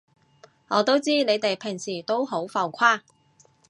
[0.69, 3.01] 我都知你哋平時都好浮誇